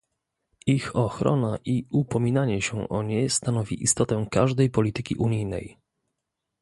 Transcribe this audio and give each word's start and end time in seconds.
Ich 0.65 0.95
ochrona 0.95 1.57
i 1.65 1.85
upominanie 1.91 2.61
się 2.61 2.89
o 2.89 3.03
nie 3.03 3.29
stanowi 3.29 3.83
istotę 3.83 4.27
każdej 4.31 4.69
polityki 4.69 5.15
unijnej 5.15 5.77